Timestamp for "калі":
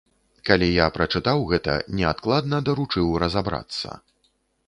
0.49-0.67